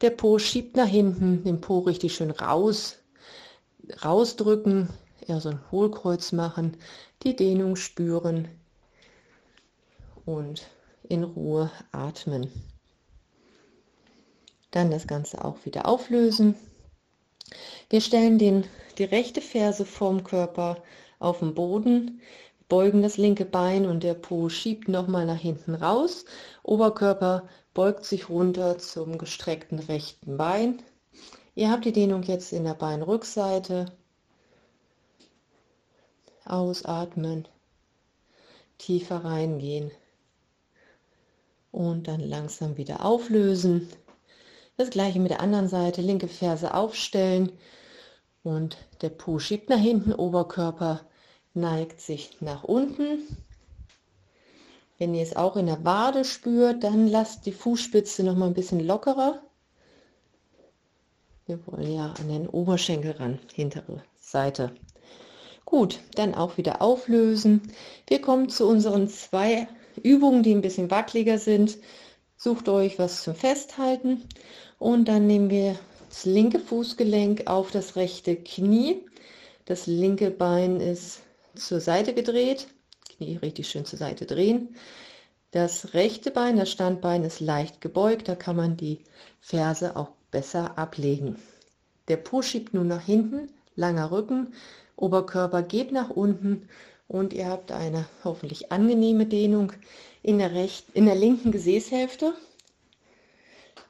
der 0.00 0.10
Po 0.10 0.38
schiebt 0.38 0.76
nach 0.76 0.88
hinten, 0.88 1.44
den 1.44 1.60
Po 1.60 1.80
richtig 1.80 2.14
schön 2.14 2.30
raus, 2.30 2.98
rausdrücken, 4.04 4.88
eher 5.26 5.40
so 5.40 5.50
ein 5.50 5.60
Hohlkreuz 5.70 6.32
machen, 6.32 6.76
die 7.22 7.36
Dehnung 7.36 7.76
spüren 7.76 8.48
und 10.24 10.66
in 11.08 11.24
Ruhe 11.24 11.70
atmen. 11.92 12.50
Dann 14.70 14.90
das 14.90 15.06
Ganze 15.06 15.44
auch 15.44 15.64
wieder 15.64 15.86
auflösen. 15.86 16.54
Wir 17.88 18.00
stellen 18.00 18.38
den, 18.38 18.64
die 18.98 19.04
rechte 19.04 19.40
Ferse 19.40 19.84
vorm 19.84 20.22
Körper 20.22 20.82
auf 21.18 21.40
den 21.40 21.54
Boden, 21.54 22.20
beugen 22.68 23.02
das 23.02 23.16
linke 23.16 23.44
Bein 23.44 23.84
und 23.84 24.04
der 24.04 24.14
Po 24.14 24.48
schiebt 24.48 24.88
nochmal 24.88 25.26
nach 25.26 25.40
hinten 25.40 25.74
raus. 25.74 26.24
Oberkörper 26.62 27.48
beugt 27.74 28.04
sich 28.04 28.28
runter 28.28 28.78
zum 28.78 29.18
gestreckten 29.18 29.78
rechten 29.78 30.36
Bein. 30.36 30.82
Ihr 31.54 31.70
habt 31.70 31.84
die 31.84 31.92
Dehnung 31.92 32.22
jetzt 32.22 32.52
in 32.52 32.64
der 32.64 32.74
Beinrückseite. 32.74 33.86
Ausatmen, 36.44 37.46
tiefer 38.78 39.24
reingehen 39.24 39.90
und 41.70 42.08
dann 42.08 42.20
langsam 42.20 42.76
wieder 42.76 43.04
auflösen. 43.04 43.88
Das 44.76 44.90
gleiche 44.90 45.20
mit 45.20 45.30
der 45.30 45.40
anderen 45.40 45.68
Seite, 45.68 46.00
linke 46.00 46.28
Ferse 46.28 46.74
aufstellen 46.74 47.52
und 48.42 48.78
der 49.02 49.10
Po 49.10 49.38
schiebt 49.38 49.68
nach 49.68 49.78
hinten, 49.78 50.12
Oberkörper 50.12 51.02
neigt 51.54 52.00
sich 52.00 52.40
nach 52.40 52.64
unten. 52.64 53.36
Wenn 55.00 55.14
ihr 55.14 55.22
es 55.22 55.34
auch 55.34 55.56
in 55.56 55.64
der 55.64 55.82
Wade 55.82 56.26
spürt, 56.26 56.84
dann 56.84 57.08
lasst 57.08 57.46
die 57.46 57.52
Fußspitze 57.52 58.22
noch 58.22 58.36
mal 58.36 58.48
ein 58.48 58.54
bisschen 58.54 58.86
lockerer. 58.86 59.40
Wir 61.46 61.58
wollen 61.66 61.90
ja 61.90 62.12
an 62.20 62.28
den 62.28 62.46
Oberschenkel 62.46 63.12
ran, 63.12 63.38
hintere 63.54 64.02
Seite. 64.18 64.74
Gut, 65.64 66.00
dann 66.16 66.34
auch 66.34 66.58
wieder 66.58 66.82
auflösen. 66.82 67.62
Wir 68.08 68.20
kommen 68.20 68.50
zu 68.50 68.68
unseren 68.68 69.08
zwei 69.08 69.68
Übungen, 70.02 70.42
die 70.42 70.54
ein 70.54 70.60
bisschen 70.60 70.90
wackeliger 70.90 71.38
sind. 71.38 71.78
Sucht 72.36 72.68
euch 72.68 72.98
was 72.98 73.22
zum 73.22 73.34
Festhalten 73.34 74.28
und 74.78 75.08
dann 75.08 75.26
nehmen 75.26 75.48
wir 75.48 75.78
das 76.10 76.26
linke 76.26 76.58
Fußgelenk 76.58 77.46
auf 77.46 77.70
das 77.70 77.96
rechte 77.96 78.36
Knie. 78.36 79.00
Das 79.64 79.86
linke 79.86 80.30
Bein 80.30 80.78
ist 80.78 81.22
zur 81.54 81.80
Seite 81.80 82.12
gedreht 82.12 82.66
Knie 83.20 83.36
richtig 83.36 83.68
schön 83.68 83.84
zur 83.84 83.98
Seite 83.98 84.24
drehen. 84.24 84.74
Das 85.50 85.92
rechte 85.92 86.30
Bein, 86.30 86.56
das 86.56 86.70
Standbein 86.70 87.22
ist 87.22 87.40
leicht 87.40 87.82
gebeugt, 87.82 88.28
da 88.28 88.34
kann 88.34 88.56
man 88.56 88.78
die 88.78 89.00
Ferse 89.40 89.94
auch 89.94 90.08
besser 90.30 90.78
ablegen. 90.78 91.36
Der 92.08 92.16
Po 92.16 92.40
schiebt 92.40 92.72
nun 92.72 92.88
nach 92.88 93.04
hinten, 93.04 93.50
langer 93.76 94.10
Rücken, 94.10 94.54
Oberkörper 94.96 95.62
geht 95.62 95.92
nach 95.92 96.08
unten 96.08 96.66
und 97.08 97.34
ihr 97.34 97.46
habt 97.46 97.72
eine 97.72 98.06
hoffentlich 98.24 98.72
angenehme 98.72 99.26
Dehnung 99.26 99.72
in 100.22 100.38
der, 100.38 100.54
rechten, 100.54 100.92
in 100.94 101.04
der 101.04 101.14
linken 101.14 101.52
Gesäßhälfte. 101.52 102.32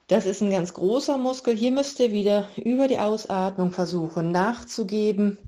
Das 0.09 0.27
ist 0.27 0.43
ein 0.43 0.51
ganz 0.51 0.75
großer 0.75 1.19
Muskel. 1.19 1.55
Hier 1.55 1.71
müsst 1.71 2.01
ihr 2.01 2.11
wieder 2.11 2.49
über 2.57 2.89
die 2.89 2.99
Ausatmung 2.99 3.71
versuchen 3.71 4.33
nachzugeben, 4.33 5.39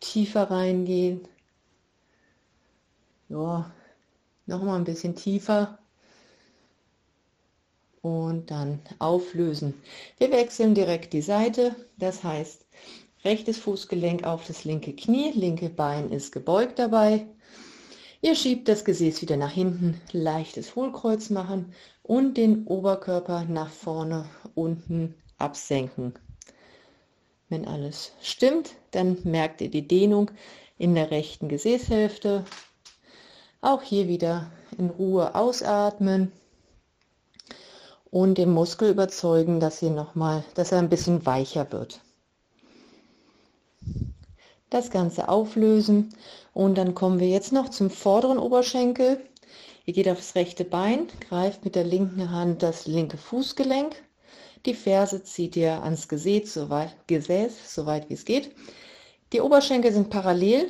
tiefer 0.00 0.50
reingehen. 0.50 1.26
Ja, 3.28 3.70
noch 4.46 4.62
mal 4.62 4.76
ein 4.76 4.84
bisschen 4.84 5.16
tiefer 5.16 5.78
und 8.02 8.50
dann 8.50 8.80
auflösen. 9.00 9.74
Wir 10.18 10.30
wechseln 10.30 10.74
direkt 10.74 11.12
die 11.12 11.22
Seite, 11.22 11.74
das 11.96 12.22
heißt 12.22 12.64
rechtes 13.24 13.58
Fußgelenk 13.58 14.24
auf 14.24 14.46
das 14.46 14.64
linke 14.64 14.94
Knie, 14.94 15.32
linke 15.32 15.68
Bein 15.68 16.12
ist 16.12 16.30
gebeugt 16.30 16.78
dabei. 16.78 17.26
Ihr 18.22 18.36
schiebt 18.36 18.68
das 18.68 18.84
Gesäß 18.84 19.22
wieder 19.22 19.36
nach 19.36 19.50
hinten, 19.50 20.00
leichtes 20.12 20.76
Hohlkreuz 20.76 21.30
machen 21.30 21.72
und 22.02 22.36
den 22.36 22.64
Oberkörper 22.66 23.44
nach 23.44 23.70
vorne 23.70 24.28
unten 24.54 25.14
absenken. 25.38 26.14
Wenn 27.48 27.66
alles 27.66 28.12
stimmt, 28.20 28.74
dann 28.92 29.18
merkt 29.24 29.60
ihr 29.60 29.70
die 29.70 29.86
Dehnung 29.86 30.30
in 30.78 30.94
der 30.94 31.10
rechten 31.10 31.48
Gesäßhälfte. 31.48 32.44
Auch 33.60 33.82
hier 33.82 34.08
wieder 34.08 34.50
in 34.78 34.90
Ruhe 34.90 35.34
ausatmen 35.34 36.32
und 38.10 38.38
den 38.38 38.50
Muskel 38.50 38.90
überzeugen, 38.90 39.60
dass, 39.60 39.80
hier 39.80 39.90
noch 39.90 40.14
mal, 40.14 40.44
dass 40.54 40.72
er 40.72 40.78
ein 40.78 40.88
bisschen 40.88 41.26
weicher 41.26 41.70
wird. 41.72 42.00
Das 44.70 44.90
Ganze 44.90 45.28
auflösen 45.28 46.14
und 46.52 46.76
dann 46.76 46.94
kommen 46.94 47.20
wir 47.20 47.28
jetzt 47.28 47.52
noch 47.52 47.68
zum 47.68 47.90
vorderen 47.90 48.38
Oberschenkel. 48.38 49.20
Ihr 49.84 49.94
geht 49.94 50.08
aufs 50.08 50.34
rechte 50.34 50.64
Bein, 50.64 51.06
greift 51.28 51.64
mit 51.64 51.76
der 51.76 51.84
linken 51.84 52.30
Hand 52.30 52.62
das 52.62 52.86
linke 52.86 53.16
Fußgelenk. 53.16 53.94
Die 54.66 54.74
Ferse 54.74 55.22
zieht 55.22 55.54
ihr 55.54 55.82
ans 55.84 56.08
Gesäß, 56.08 56.52
soweit, 56.52 56.96
Gesäß, 57.06 57.72
soweit 57.72 58.10
wie 58.10 58.14
es 58.14 58.24
geht. 58.24 58.50
Die 59.32 59.40
Oberschenkel 59.40 59.92
sind 59.92 60.10
parallel. 60.10 60.68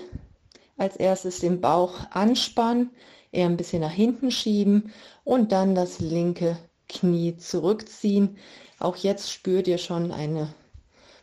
Als 0.76 0.96
erstes 0.96 1.40
den 1.40 1.60
Bauch 1.60 1.94
anspannen, 2.10 2.90
eher 3.32 3.46
ein 3.46 3.56
bisschen 3.56 3.80
nach 3.80 3.92
hinten 3.92 4.30
schieben 4.30 4.92
und 5.24 5.52
dann 5.52 5.74
das 5.74 6.00
linke 6.00 6.58
Knie 6.88 7.36
zurückziehen. 7.36 8.36
Auch 8.78 8.96
jetzt 8.96 9.32
spürt 9.32 9.68
ihr 9.68 9.78
schon 9.78 10.12
eine 10.12 10.54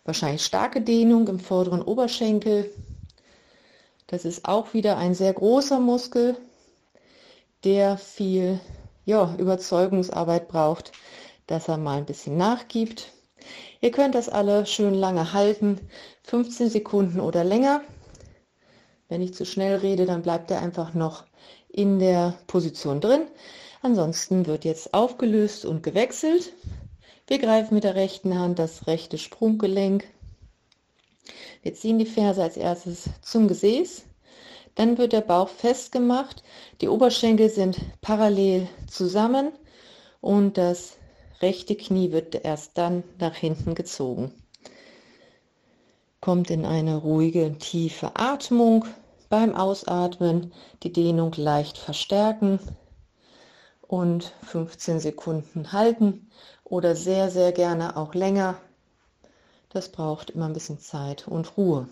wahrscheinlich 0.05 0.43
starke 0.43 0.81
Dehnung 0.81 1.27
im 1.27 1.39
vorderen 1.39 1.81
Oberschenkel. 1.81 2.69
Das 4.07 4.25
ist 4.25 4.45
auch 4.47 4.73
wieder 4.73 4.97
ein 4.97 5.15
sehr 5.15 5.33
großer 5.33 5.79
Muskel, 5.79 6.35
der 7.63 7.97
viel 7.97 8.59
ja, 9.05 9.35
Überzeugungsarbeit 9.37 10.47
braucht, 10.47 10.91
dass 11.47 11.67
er 11.67 11.77
mal 11.77 11.97
ein 11.97 12.05
bisschen 12.05 12.37
nachgibt. 12.37 13.11
Ihr 13.81 13.91
könnt 13.91 14.15
das 14.15 14.29
alle 14.29 14.65
schön 14.65 14.93
lange 14.93 15.33
halten, 15.33 15.79
15 16.23 16.69
Sekunden 16.69 17.19
oder 17.19 17.43
länger. 17.43 17.81
Wenn 19.13 19.21
ich 19.21 19.35
zu 19.35 19.45
schnell 19.45 19.75
rede, 19.75 20.07
dann 20.07 20.23
bleibt 20.23 20.49
er 20.49 20.59
einfach 20.63 20.95
noch 20.95 21.23
in 21.69 21.99
der 21.99 22.33
Position 22.47 22.99
drin. 22.99 23.27
Ansonsten 23.83 24.47
wird 24.47 24.65
jetzt 24.65 24.95
aufgelöst 24.95 25.65
und 25.65 25.83
gewechselt. 25.83 26.51
Wir 27.27 27.37
greifen 27.37 27.75
mit 27.75 27.83
der 27.83 27.93
rechten 27.93 28.39
Hand 28.39 28.57
das 28.57 28.87
rechte 28.87 29.19
Sprunggelenk. 29.19 30.03
Wir 31.61 31.75
ziehen 31.75 31.99
die 31.99 32.07
Ferse 32.07 32.41
als 32.41 32.57
erstes 32.57 33.07
zum 33.21 33.47
Gesäß. 33.47 34.01
Dann 34.73 34.97
wird 34.97 35.13
der 35.13 35.21
Bauch 35.21 35.49
festgemacht. 35.49 36.41
Die 36.81 36.87
Oberschenkel 36.87 37.51
sind 37.51 37.77
parallel 38.01 38.67
zusammen 38.89 39.51
und 40.21 40.57
das 40.57 40.97
rechte 41.39 41.75
Knie 41.75 42.11
wird 42.11 42.43
erst 42.43 42.79
dann 42.79 43.03
nach 43.19 43.35
hinten 43.35 43.75
gezogen. 43.75 44.31
Kommt 46.19 46.49
in 46.49 46.65
eine 46.65 46.95
ruhige, 46.95 47.55
tiefe 47.59 48.15
Atmung. 48.15 48.85
Beim 49.33 49.55
Ausatmen 49.55 50.53
die 50.83 50.93
Dehnung 50.93 51.33
leicht 51.35 51.79
verstärken 51.79 52.59
und 53.81 54.31
15 54.43 54.99
Sekunden 54.99 55.71
halten 55.71 56.29
oder 56.63 56.95
sehr, 56.95 57.31
sehr 57.31 57.51
gerne 57.51 57.97
auch 57.97 58.13
länger. 58.13 58.59
Das 59.69 59.91
braucht 59.91 60.29
immer 60.29 60.45
ein 60.45 60.53
bisschen 60.53 60.77
Zeit 60.79 61.27
und 61.27 61.57
Ruhe. 61.57 61.89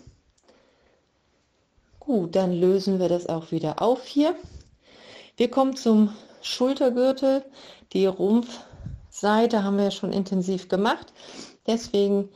Gut, 1.98 2.36
dann 2.36 2.52
lösen 2.52 3.00
wir 3.00 3.08
das 3.08 3.26
auch 3.26 3.50
wieder 3.50 3.82
auf 3.82 4.06
hier. 4.06 4.36
Wir 5.36 5.50
kommen 5.50 5.74
zum 5.74 6.14
Schultergürtel. 6.42 7.44
Die 7.92 8.06
Rumpfseite 8.06 9.64
haben 9.64 9.78
wir 9.78 9.90
schon 9.90 10.12
intensiv 10.12 10.68
gemacht. 10.68 11.12
Deswegen 11.66 12.28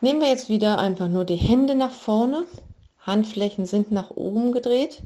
nehmen 0.00 0.20
wir 0.20 0.30
jetzt 0.30 0.48
wieder 0.48 0.80
einfach 0.80 1.06
nur 1.06 1.24
die 1.24 1.36
Hände 1.36 1.76
nach 1.76 1.92
vorne. 1.92 2.44
Handflächen 3.08 3.66
sind 3.66 3.90
nach 3.90 4.10
oben 4.10 4.52
gedreht 4.52 5.02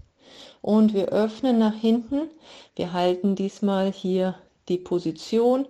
und 0.61 0.93
wir 0.93 1.09
öffnen 1.09 1.59
nach 1.59 1.75
hinten. 1.75 2.29
Wir 2.77 2.93
halten 2.93 3.37
diesmal 3.37 3.93
hier 3.93 4.35
die 4.69 4.77
Position, 4.77 5.67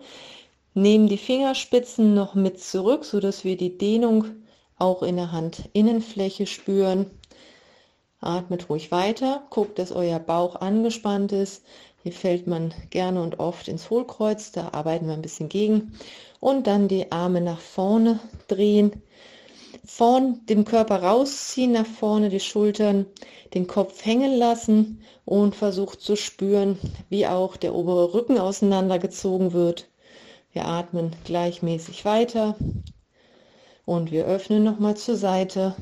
nehmen 0.75 1.07
die 1.09 1.19
Fingerspitzen 1.19 2.15
noch 2.15 2.35
mit 2.35 2.59
zurück, 2.59 3.05
so 3.05 3.21
dass 3.21 3.45
wir 3.45 3.57
die 3.57 3.77
Dehnung 3.79 4.25
auch 4.79 5.03
in 5.03 5.17
der 5.17 5.31
Handinnenfläche 5.31 6.47
spüren. 6.47 7.11
Atmet 8.21 8.69
ruhig 8.71 8.91
weiter, 8.91 9.43
guckt, 9.51 9.79
dass 9.79 9.93
euer 9.93 10.19
Bauch 10.19 10.57
angespannt 10.57 11.33
ist. 11.33 11.65
Hier 12.03 12.13
fällt 12.13 12.47
man 12.47 12.73
gerne 12.91 13.23
und 13.23 13.41
oft 13.41 13.69
ins 13.69 13.91
Hohlkreuz, 13.91 14.53
da 14.53 14.71
arbeiten 14.73 15.07
wir 15.07 15.15
ein 15.15 15.23
bisschen 15.23 15.49
gegen. 15.49 15.95
Und 16.41 16.67
dann 16.67 16.89
die 16.89 17.13
Arme 17.13 17.41
nach 17.41 17.61
vorne 17.61 18.21
drehen, 18.49 19.03
vorn 19.85 20.45
dem 20.47 20.65
Körper 20.65 21.03
rausziehen, 21.03 21.73
nach 21.73 21.87
vorne 21.87 22.29
die 22.29 22.41
Schultern, 22.41 23.07
den 23.55 23.67
Kopf 23.67 24.05
hängen 24.05 24.37
lassen 24.37 25.03
und 25.25 25.55
versucht 25.55 26.01
zu 26.01 26.17
spüren, 26.17 26.79
wie 27.09 27.27
auch 27.27 27.57
der 27.57 27.75
obere 27.75 28.15
Rücken 28.15 28.39
auseinandergezogen 28.39 29.53
wird. 29.53 29.89
Wir 30.53 30.67
atmen 30.67 31.15
gleichmäßig 31.25 32.05
weiter 32.05 32.57
und 33.85 34.11
wir 34.11 34.27
öffnen 34.27 34.65
nochmal 34.65 34.97
zur 34.97 35.17
Seite. 35.17 35.75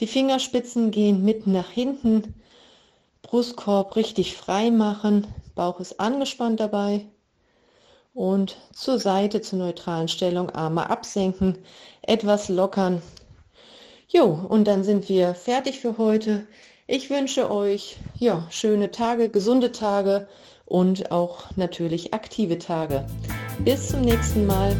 Die 0.00 0.06
Fingerspitzen 0.06 0.90
gehen 0.90 1.24
mitten 1.24 1.52
nach 1.52 1.70
hinten, 1.70 2.34
Brustkorb 3.22 3.96
richtig 3.96 4.36
frei 4.36 4.70
machen, 4.70 5.26
Bauch 5.54 5.80
ist 5.80 6.00
angespannt 6.00 6.60
dabei 6.60 7.06
und 8.14 8.56
zur 8.72 8.98
Seite 8.98 9.40
zur 9.40 9.58
neutralen 9.58 10.08
Stellung 10.08 10.50
Arme 10.50 10.88
absenken, 10.90 11.58
etwas 12.02 12.48
lockern 12.48 13.02
Jo, 14.12 14.26
und 14.26 14.66
dann 14.66 14.84
sind 14.84 15.08
wir 15.08 15.34
fertig 15.34 15.80
für 15.80 15.96
heute. 15.96 16.46
Ich 16.86 17.08
wünsche 17.08 17.50
euch 17.50 17.96
ja, 18.18 18.46
schöne 18.50 18.90
Tage, 18.90 19.30
gesunde 19.30 19.72
Tage 19.72 20.28
und 20.66 21.10
auch 21.10 21.44
natürlich 21.56 22.12
aktive 22.12 22.58
Tage. 22.58 23.06
Bis 23.60 23.88
zum 23.88 24.02
nächsten 24.02 24.46
Mal. 24.46 24.76